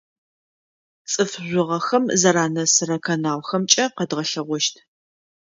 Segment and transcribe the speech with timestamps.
[1.11, 4.75] Цӏыф жъугъэхэм зэранэсырэ каналхэмкӏэ къэдгъэлъэгъощт.